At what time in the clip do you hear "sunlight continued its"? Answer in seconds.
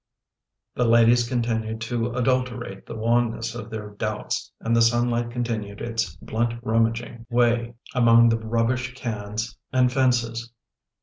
4.81-6.15